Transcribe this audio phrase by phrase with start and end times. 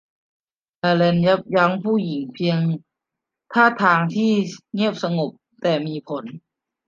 [0.81, 2.57] อัลลันยับยั้งผู้หญิงเพียง
[3.53, 4.31] ท่าทางที่
[4.73, 5.31] เงียบสงบ
[5.61, 6.23] แต่มีผล